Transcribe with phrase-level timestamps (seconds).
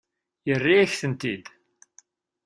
[0.47, 1.45] Yerra-yak-ten-id.